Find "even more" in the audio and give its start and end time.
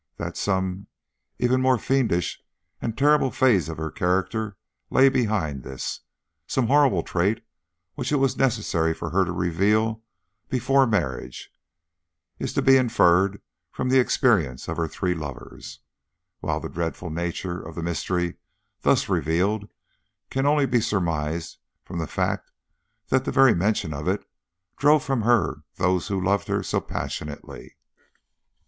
1.37-1.77